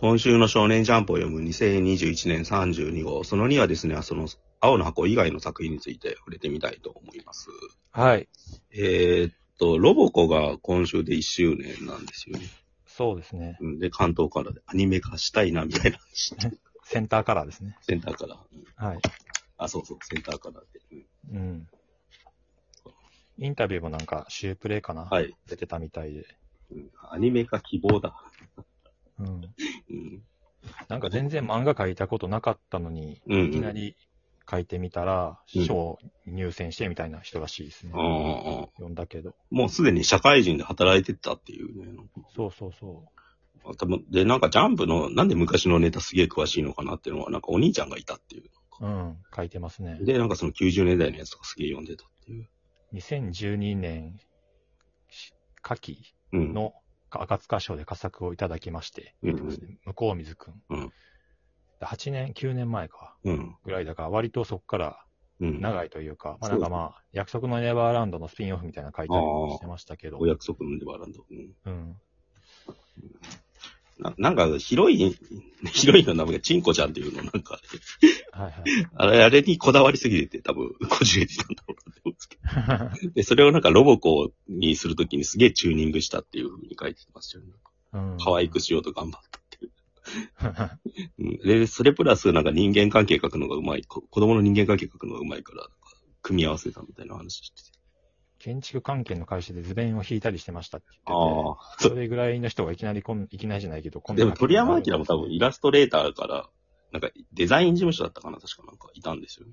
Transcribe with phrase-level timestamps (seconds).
[0.00, 4.28] 今週の少年ジャンプを読む2021年32号、その2はですね、その
[4.58, 7.50] 青の箱以外の作品について触れてみたいと思います。
[7.90, 8.26] はい。
[8.72, 12.46] えーっと、ロボコが今週で1周年なんですよね。
[12.86, 13.58] そうですね。
[13.60, 16.34] うんで、関東からでアニメ化したいな、みたいな話。
[16.82, 17.76] センターカラーですね。
[17.82, 18.38] センターから。
[18.50, 18.98] うんはい。
[19.58, 20.66] あ、そうそう、センターからで。
[20.92, 21.68] うんうん。
[23.36, 25.36] インタビューもなんか、シュープレイかな、はい。
[25.46, 26.24] 出てたみたいで。
[26.70, 28.14] うんアニメ化希望だ。
[29.18, 29.54] うん。
[29.90, 30.22] うん。
[30.88, 33.48] なんか全然漫画描いたことなかったのに、うん、うん。
[33.48, 33.96] いきなり
[34.46, 37.92] 描いてみたら、うん賞入選してみたいな人らしいですね。
[38.76, 39.34] 読んだけど。
[39.50, 42.02] もうすでに社会人で働いてたっていうね。
[42.34, 43.04] そうそうそ
[43.78, 48.50] 多分で、なんかジャンプの、なんで昔のネタすげえ詳しいのかなっていうのは、なんかお兄ちゃんがいたっていう。
[48.80, 48.86] う。
[48.86, 49.16] うん。
[49.34, 49.98] 書いてますね。
[50.00, 52.48] で、なんかその90年代のやつとかすげえ読んでたっていう。
[52.94, 54.18] 2012年、
[55.10, 56.54] し夏季うん。
[56.54, 56.74] の
[57.10, 60.62] 赤塚賞で佳作をいただきまして、向こう水くん。
[60.70, 60.92] うん
[61.82, 63.56] 8年、9年前か、うん。
[63.64, 65.04] ぐらいだから、割とそこから
[65.40, 65.60] うん。
[65.60, 71.24] 長いというか、なんかまあ、約束のネバーランドのスピンオフみたいなの書いたりもしてましたけどお、約束のネバーランド。
[71.30, 71.54] うん。
[71.64, 71.96] うん。
[73.98, 75.14] ななんか、ヒロイン、
[75.72, 77.58] ヒロインの名前がチンコちゃんっていうの、なんか、
[78.32, 78.54] はい
[78.94, 83.06] あれ、あれにこだわりすぎてて、多分、こじれてたんだろうなって思うんですけはい。
[83.06, 83.12] ど。
[83.14, 87.52] で、それをなんかロボコにするときにすげえチューニングしたっていう風に書いてましたよね。
[87.92, 88.16] うん。
[88.18, 89.72] 可愛くしようと頑張ったっていう。
[91.18, 95.68] うんで、それプラスなんか人間関係書くのがうまい、こ子供の人間関係書くのがうまいから、
[96.22, 97.80] 組み合わせたみたいな話してて。
[98.38, 101.76] 建築関係の会社で図面を引いたりしてましたって言ってて、ああ。
[101.78, 106.48] それぐらいの人がいきなりこん、いきなりじゃないけど、こんなでも鳥山明も多分イラストレーターから、
[106.90, 109.52] なんかデザイン事務所だったかな確かなんかいたんですよね。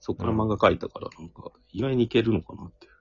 [0.00, 2.92] そこから漫画描いたから、なんか意外にいけるのかなっていう。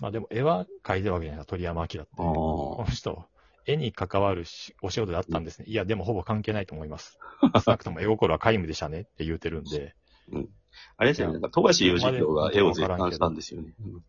[0.00, 2.00] まあでも絵は描いてるわけじゃないですか、鳥山明って。
[2.00, 3.24] あこの人、
[3.66, 5.66] 絵に関わるしお仕事であったんですね。
[5.68, 7.18] いや、でもほぼ関係ないと思います。
[7.64, 9.94] 少なくとも絵心は皆無でしたねって言うてるんで、
[10.96, 11.34] あれですよね。
[11.34, 13.74] なんか富樫義弘が絵を絶賛したんですよね。
[13.80, 14.02] うん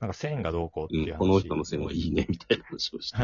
[0.00, 1.14] なんか線がどうこうっていう話。
[1.14, 3.18] うんこの人の線はいいね、みたいな話をして。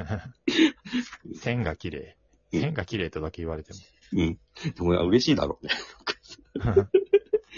[1.34, 2.16] 線が綺麗。
[2.52, 3.78] うん線が綺麗とだけ言われても。
[4.12, 4.38] うん。
[4.74, 5.72] でも嬉しいだろうね。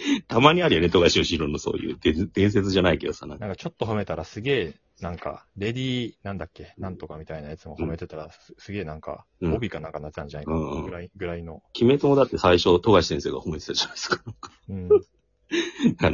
[0.28, 11.62] たまにあるよね、富樫義弘のそういう伝伝説じゃないけどさ、なんかなんかちょっと褒めたらすげえ、なんか、レディー、なんだっけ、なんとかみたいなやつも褒めてたら、すすげえなんか、うん帯かなんかなってたんじゃないかうんうんぐらい、ぐらいの。
[11.80, 14.22] 鬼滅もだって最初、富樫先生が褒めてたじゃないですか。
[14.68, 14.88] うん。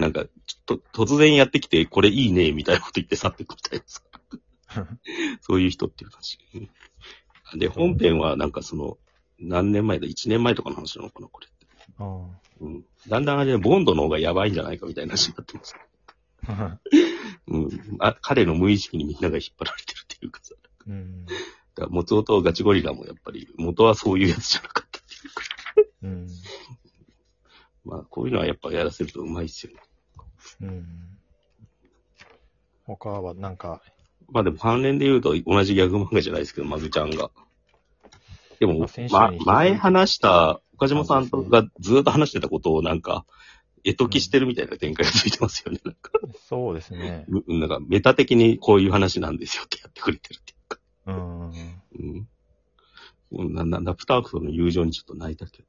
[0.01, 4.03] なんか、ちょっと、突然やってきて、これいいね、みたいなこと言って去っていくみたいなさ。
[5.41, 6.39] そういう人っていう感じ。
[7.59, 8.99] で、本編はなんかその、
[9.39, 11.49] 何年前だ ?1 年前とかの話なのかな、これ。
[11.99, 12.85] うんうん。
[13.09, 15.75] だんだんあれ、ボンドの方がやばいんじゃないかみたいな話になってます。
[17.49, 17.71] うん。
[17.99, 20.55] あ彼の無意識にみんなが引っ張られてるっていうかさ。
[20.87, 21.27] うん。
[21.27, 21.41] だか
[21.83, 25.43] ら元々ガチゴリラもやっぱり、元はそういうやつじゃなかったっていうか。
[26.03, 26.29] うん。
[27.85, 29.81] まあ、こういうのはやっぱやらせるとうまいっすよね。
[30.63, 30.87] うん。
[32.87, 33.83] 他はなんか、
[34.29, 37.31] まあでも関連で言うと同じギャグ漫画じゃないですけど、マグちゃんが。
[38.59, 43.25] でもま前話した、岡島さんとがずっと話してたことをなんか、
[43.85, 45.81] 絵解きしてるみたいな展開がついてますよね。
[45.85, 46.11] なんか、
[46.49, 47.25] そうですね。
[47.29, 50.79] むなんかメタ的にこういう話なんですよってやってくれてるっていうか。
[51.07, 51.51] うん。
[51.51, 52.29] うん。
[53.33, 55.69] うんな、な、ナプタークとの友情にちょっと泣いたけど。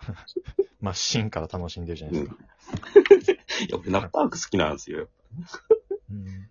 [0.80, 2.36] まあ、芯から楽しんでるじゃないですか。
[3.68, 5.08] いや、俺ナプターク好きなんですよ。
[6.10, 6.50] うん。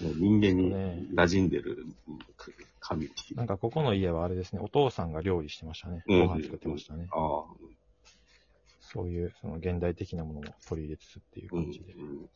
[0.00, 1.86] 人間にね馴染んでる
[2.90, 3.36] 神っていう。
[3.36, 6.02] なんか、ここの家はあれですね、お父さんが料理してましたね。
[6.06, 7.08] うんご飯作ってましたね。
[7.12, 7.44] ああ、
[8.80, 11.64] そういう、その現代的なものも取り入れつつっていううん。
[11.64, 11.92] 感じで。
[11.94, 12.28] うん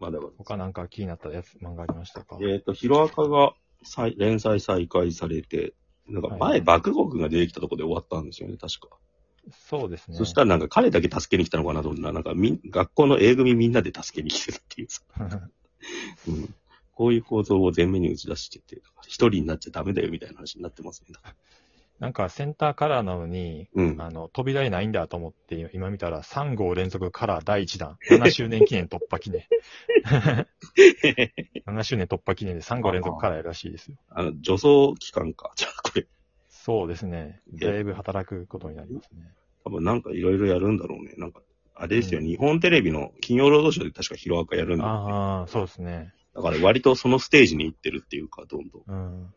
[0.00, 2.38] まあだから、他なんか気になったやつ、漫画ありましたか？
[2.40, 5.74] えっ、と、ヒロアカが再連載再開されて、
[6.06, 8.96] なんかはい前、爆豪君が出てきたところで終わったんですよね、確か。
[9.50, 10.16] そうですね。
[10.16, 15.02] そしたらなんか彼だけ助けに来たのかなと思ったら、なんかみん、学校の A 組みんなで助けに来てたっていうさ、
[16.28, 16.54] うん。
[16.98, 21.14] こういう構造を前面に打ち出してて、一人になっちゃダメだよみたいな話になってますね。
[22.00, 24.02] なんかセンターカラーなのに、うん。
[24.02, 29.44] あの、扉絵ないんだと思って、今見たら3号連続カラー第1弾、7周年記念突破記念。
[31.68, 33.96] 7周年突破記念で3号連続カラーやるらしいですよ。
[34.08, 35.52] あの、女装期間か。
[35.56, 36.08] じゃあこれ、
[36.48, 37.42] そうですね。
[37.52, 39.20] だいぶ働くことになりますね。
[39.62, 41.14] 多分なんかいろいろやるんだろうね。
[41.16, 41.42] なんか、
[41.76, 46.12] あれですよ、うん日本テレビの金曜ロードショーで確かヒロアカやるんだよねああ、そうですね。
[46.38, 49.32] だから割とそのステージに行ってるっていうか、どんどん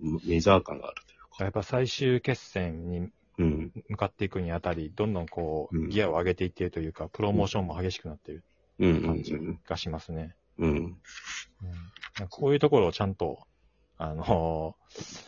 [0.00, 0.20] うん。
[0.26, 1.44] メジャー感があるというか。
[1.44, 3.08] やっぱ最終決戦に
[3.38, 3.72] うん。
[3.90, 8.44] 向かっていくにあたり、どんどんこうギアを上げていっているというか、プロモーションも激しくなっている
[8.78, 10.34] うんがしますね。
[10.58, 10.68] うん。
[10.68, 10.76] うん。
[10.76, 10.94] うん、
[12.30, 13.46] こういうところをちゃんと
[13.98, 14.76] あの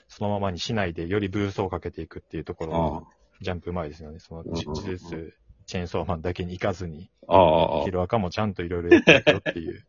[0.08, 3.06] そのままにしないで、よりブーストをかけていくっていうところあの
[3.42, 4.18] ジャンプうまいですよね。
[4.18, 5.34] その、うんうんうん呪術、
[5.68, 9.84] チェーンソーマンだけに行かずに、ああ、ああヒロアカもちゃんといろいろやっていくよっていう。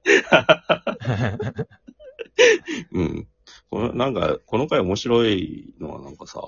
[2.92, 3.28] うん。
[3.72, 6.42] この、なんか、この回面白いのはなんかさ、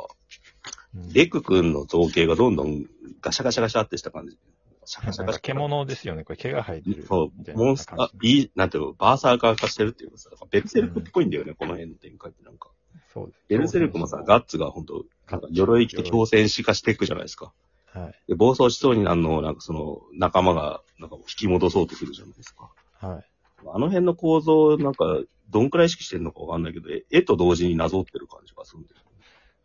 [0.93, 2.85] うんレク君の造形がどんどん
[3.21, 4.37] ガシャガシャガシャってした感じ。
[4.83, 5.41] シャガシャガシャ。
[5.41, 6.25] 獣ですよね。
[6.25, 7.05] これ毛が生えてる。
[7.07, 12.71] そうモンスター、いい、なんていうの、バーサーカー化してるっていうかさ、ベルセルクっぽいんだよね、この辺の展開ってなんか。
[13.13, 13.39] そうです。
[13.47, 17.53] ベルセルクもさ、ガッツが本当なんか鎧着て強戦士化していくじゃないですか。
[17.93, 18.15] はい。
[18.27, 22.71] で、暴走しそうになるのを、なんかその、仲間が、なんか引き戻そうとするじゃないですか。
[22.99, 23.25] はい。
[23.67, 25.05] あの辺の構造、なんか、
[25.49, 29.03] どんくらい意識してるのかわかんないけど、絵絵と同時になぞってる感じがするんですよ。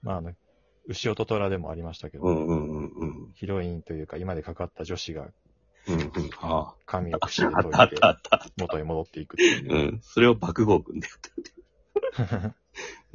[0.02, 0.32] まあ、あの、
[0.88, 3.32] 牛音虎でもありましたけど、うんうんうんうん。
[3.34, 5.28] ヒロインというか、今でかかった女子が
[5.88, 6.10] うんうん。
[6.40, 7.58] あ髪を櫛であ。
[7.58, 8.50] あったあ解いてったあった。
[8.58, 9.78] 元へ戻っていくっていう う。
[9.96, 10.00] ん。
[10.02, 11.20] それを爆豪君でやっ
[12.26, 12.54] てる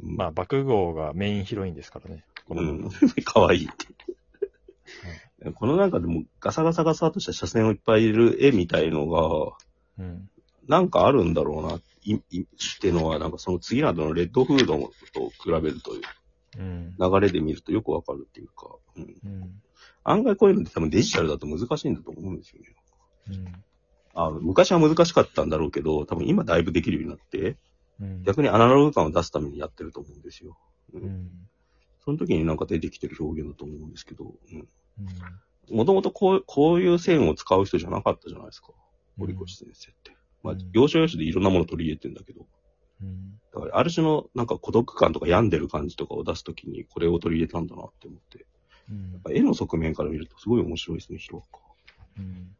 [0.00, 2.24] まあ、爆豪がメインヒロインですからね。
[2.48, 2.90] このうん。
[3.24, 3.86] かわいいって。
[5.54, 9.56] この中でもガサガサガサとした斜線をいっぱいいる絵みたいのが、
[9.98, 10.28] うん。
[10.68, 12.46] なんかあるんだろうな、い、い、っ
[12.80, 14.78] ていうのは、なんかその次などのレッドフード
[15.12, 16.02] と比べるという
[16.58, 16.94] うん。
[16.98, 19.02] 流れで見るとよくわかるっていうか、うん。
[19.02, 19.62] うん。
[20.04, 22.68] 案外こういうのって多分デジタルだと難しいんだと思うんですよね。
[23.30, 23.64] うん。
[24.14, 27.56] あ昔は難しかったんだろうけど、多分今だいぶできるようになって、
[28.00, 28.22] うん。
[28.24, 30.58] 逆にアナログ感を出すためにやってると思うんですよ。
[30.92, 30.98] う。
[30.98, 31.30] うんん。
[32.04, 34.68] その時になんか出てきてる表現だと思うんですけど、うん。
[35.70, 35.76] うん。
[35.76, 38.68] もともとこう、こういう線を使う人じゃなかったじゃないですか。
[39.18, 40.16] 堀越先生って。
[40.42, 42.46] まあうん、要所要所でいろんなものを取り入れてんだけど、
[43.00, 43.40] うん。
[43.54, 48.46] だからある種のなんか孤独感とか病んでる感じとかを出すときにこれを取り入れたんだなって思って。
[48.90, 51.62] うんやっぱ絵の側面から見るとすごい面白いですね、ヒロアカ。
[52.18, 52.56] うん。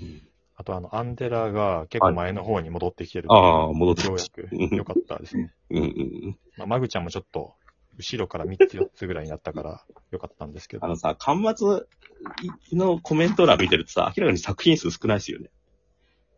[0.00, 0.22] うん、
[0.56, 3.32] あと、あの、アンデラが結構前の方に戻ってきてる。
[3.32, 4.24] ああ、戻ってようや。
[4.24, 5.52] く良かったですね。
[5.70, 6.38] うんうん。
[6.56, 7.54] まあ、マグちゃんもちょっと、
[7.96, 10.84] 後ろから3つ4つぐらいになったから良かったんですけど。
[10.84, 11.86] あのさ、端末
[12.72, 15.50] のコメント欄見てるとさ、明らかに作品数少ないですよね。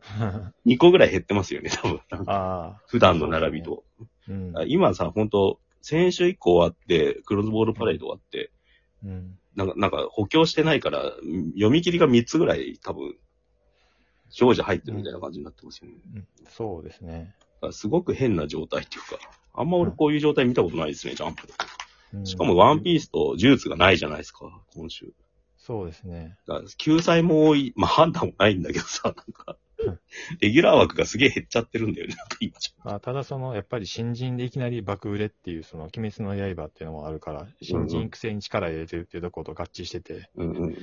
[0.66, 2.00] 2個ぐらい減ってますよね、多分。
[2.26, 2.82] ああ。
[2.86, 3.84] 普段の並びと。
[4.28, 4.54] うん。
[4.66, 8.50] 今さ、本当先週以降終わって、クロスボールパレード終わって、
[9.04, 9.38] うん。
[9.54, 11.12] なんか、なんか補強してないから、
[11.54, 13.16] 読み切りが3つぐらい多分、
[14.30, 15.96] 常時入ってるみたいな感じになってますよね。
[16.14, 17.34] うんそうですね。
[17.72, 19.18] すごく変な状態っていうか、
[19.54, 21.52] あんま俺こういう状態見たことないですね、ジャンプで。
[22.12, 25.12] うんしかもワンピースとジューツがないじゃないですか、今週。
[25.56, 26.36] そうですね。
[26.78, 30.00] 救済も多い、まあ判断もないんだけどさ、なんかうん、
[30.40, 40.28] レギュラー枠がすげえ減っちゃってるんだよね、なんか今じまあ、ただその、やっぱり新人でいきなり爆売れっていう、その、鬼滅の刃っていうのもあるから、新人育成に力入れてるっていうところと合致してて、ゃ。
[40.36, 40.76] うんうん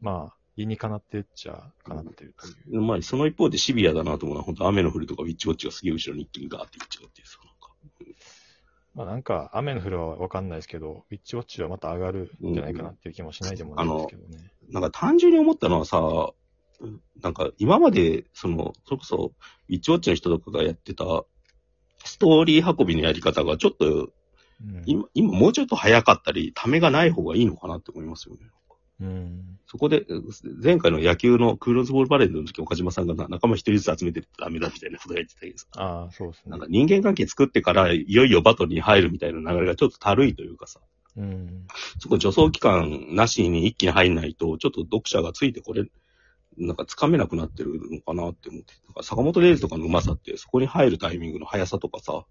[0.00, 2.78] まあ、理にかなってるっちゃ、かなってるという。
[2.78, 2.86] うん。
[2.86, 7.47] まあ、その一方でシビアだなと思うのは、本当雨の降るとかウィッチウォッチがすげえ後ろに一気にガーっていっちゃうっていうさ、なんか。
[8.98, 14.50] まあなんか、雨の降るはわかんないですけど、ウィッチウォッチはまた上がるんじゃないかなっていう気もしないでもないですけどね。
[14.70, 16.00] なんか単純に思ったのはさ、
[17.22, 19.32] なんか今まで、その、それこそ、
[19.68, 21.04] ウィッチウォッチの人とかがやってた、
[22.04, 24.10] ストーリー運びのやり方がちょっと、う
[24.64, 24.82] ん。
[24.84, 28.40] 今、今もうちょっと早かったり、ためがない方がいいのかなって思いますよね。
[29.00, 29.58] うん。
[29.66, 30.06] そこで、
[30.62, 36.66] 前回の野球のクーロスボールパレードの時、岡島さんがな仲間一人ずつ集めてってダメだみたいなこと言ってたけどさ、ああ、そうですねなんか。
[36.68, 40.80] 人間関係作ってから、いよいよバトルに入るみたいな流れがちょっとたるいというかさ、
[41.16, 41.66] うん。
[42.00, 45.84] そこ助走期間なしに一気に入んないと、ちょっと読者がついてこれ、
[46.56, 48.74] なんかつかめなくなってるのかなって思って。
[48.94, 52.24] か坂本レイズとかのうまさって、そこに入るタイミングの速さとかさ、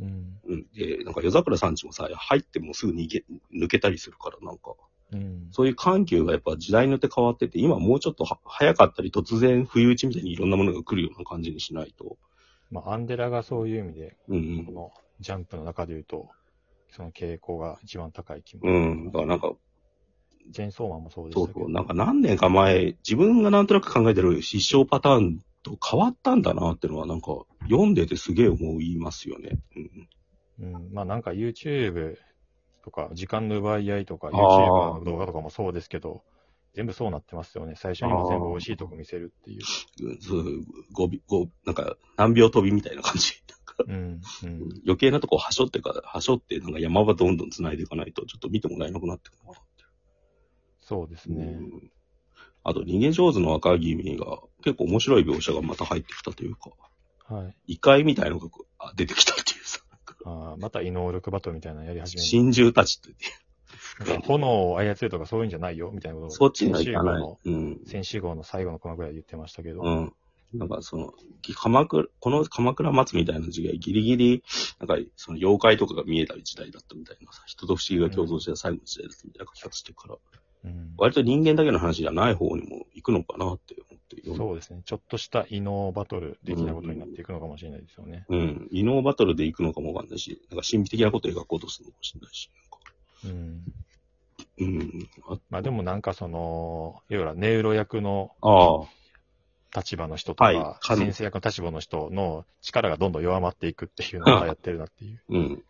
[0.00, 0.38] うん。
[0.46, 0.66] うん。
[0.72, 4.74] で、なんか夜桜さんちもさ、入ってもすぐ逃げ、抜けたりするから、なんか、
[5.12, 5.48] うん。
[5.50, 12.16] そういう緩急がやっぱ時代によって変わってて、今もうちょっとは早かったり、突然不意打ちみたいにいろんなものが来るような感じにしないと。
[12.70, 16.30] まあ、アンデラがそういう意味で、うんこのジャンプの中で言うと、
[16.90, 18.62] その傾向が一番高い気も。
[18.64, 18.74] うん。
[18.74, 19.06] うん。
[19.06, 19.52] だからなんか、
[20.52, 21.60] チェーンソーマンもそうでしたけど。
[21.60, 21.72] そうそう。
[21.72, 29.58] なんか何年か前、自分がなんとなく考えてる失笑パターンと変わったんだなっていうのは、なんか読んでてすげえ思いますよね。
[30.60, 30.74] うん。
[30.74, 30.92] うん。
[30.92, 32.16] まあなんか YouTube
[32.82, 36.22] とか、時間の奪い合いとか、あ YouTube ーの動画とかもそうですけど、
[36.74, 37.74] 全部そうなってますよね。
[37.76, 39.60] 最初にも全部美味しいとこ見せるっていう。
[40.08, 40.44] うんそう、
[40.92, 43.42] ごび、ご、なんか何秒飛びみたいな感じ。
[43.86, 43.94] うん。
[43.94, 44.60] うん。
[44.84, 49.54] 余計なとこはしょってか、はしょって、なんか山場どんどん繋いでいかないと、ちょっと見てもらえなくなってくるな。
[50.80, 51.44] そうですね。
[51.44, 51.90] うん
[52.64, 56.70] あと、逃げ上手の赤君が結構面白い描写がまた入ってきたというか、
[57.28, 57.56] はい。
[57.66, 58.48] 異界みたいなのが
[58.94, 59.64] 出てきたっていう
[60.24, 62.26] さ、あーまた異能力バトルみたいなのやり始める。
[62.26, 63.14] 真珠たちって、
[64.04, 67.38] なんか炎を操るとかそういうんじゃないよみたいなことをそっちにはいかない先週号の。
[67.44, 67.80] うん。
[67.86, 70.12] 先週号の最後のコマぐらいで言ってましたけど、うん。
[70.54, 71.14] なんかその、
[71.54, 74.44] 鎌倉、この鎌倉松みたいな時代、ギリギリ、
[74.78, 80.16] なんかその妖怪とかが見えた時代だったみたいなさ、人と不思議が共存してた最後の時代だったみたいな書き方してるから、
[80.64, 80.94] うん。
[80.98, 84.82] 割と人間だけの話じゃない方にも行くのかなって思ってそうですね。
[84.84, 88.24] ちょっとした異能バトル的なことになっていくのかもしれないですよね。
[88.28, 88.68] うん。
[88.70, 92.50] 異能バトルで行くのかもわかんないし、なんか神秘的なことを描こうとするのかもしれないし。
[93.24, 93.62] うん。
[94.58, 95.08] うん。
[95.28, 98.86] あまあでもなんかその、いわゆるネウロ役のあ
[99.74, 105.62] 立場の人とか、はいか先生役の立場の人の力がどんどん弱まっていくっていうのがやってるなっていう、うん。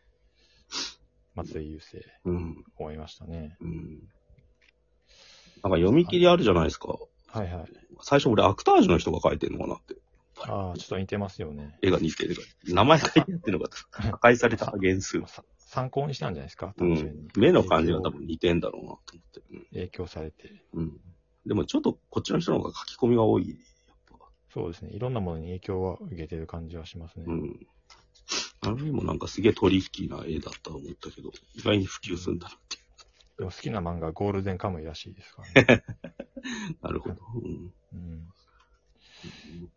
[1.35, 2.65] 松井優生、うん。
[2.79, 3.57] 思いましたね。
[3.61, 4.03] うん。
[5.63, 6.99] なんか読み切りあるじゃないですか。
[7.33, 7.65] はいはい。
[8.03, 9.97] 最初俺アクタージュの人が書いてるのかなって。
[10.41, 11.79] ああ、ちょっと似てますよね。
[11.83, 12.37] 絵が似てる。
[12.65, 13.71] 名前書いてやっ てるのか。
[13.91, 15.21] 破壊された原数。
[15.27, 16.75] さ参考にしたんじゃないですか？
[16.77, 17.29] う単純にん。
[17.39, 19.69] 目の感じが多分似てんだろうなと思って。
[19.73, 20.65] 影響されて。
[20.75, 20.83] うん。
[20.85, 21.01] うん。
[21.47, 23.49] でもちょっとこっちの人の方が書き込みが多い。
[23.49, 24.91] やっぱそうですね。
[24.93, 27.25] いろんなものに影響は受けてる感じはしますね。
[27.27, 27.67] うん。
[28.65, 32.79] あの絵もなんかすげえトリッキーな絵だったと思ったけど、意外に普及するんだなってい
[33.39, 35.85] でも好きな漫画はゴールデンカムイらしいですからね。
[36.43, 36.77] う。
[36.87, 37.17] なるほど。
[37.35, 37.73] うん。
[37.93, 38.29] うん。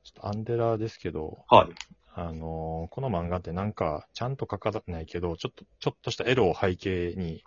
[0.04, 1.70] ちょっとアンデラですけど、はい。
[2.18, 7.44] あのーこの漫画ってなんか、ちゃんと書かないけど、ちょっと、ちょっとしたエロを背景に、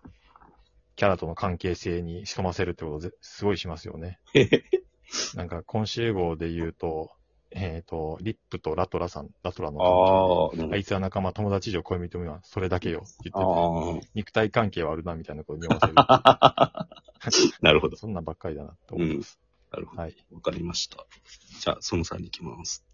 [0.96, 4.18] キャラとの関係性に潜ませるってことぜすごいしますよね。
[5.34, 7.12] なんか、今週号で言うと、
[7.50, 16.98] えっ、と、リップとラトラさん、ラトラのああ、あいつは仲間、友達以上恋人未満、それだけよ、って言ってて、あ肉体関係はあるな、みたいなことを読ませる。
[17.20, 17.28] あ。
[17.62, 17.96] なるほど。
[17.96, 19.38] そんなんばっかりだな、と思います。
[19.70, 20.02] なるほど。
[20.02, 20.16] はい。
[20.32, 21.06] わかりました。
[21.60, 22.84] じゃあ、その3に行きます。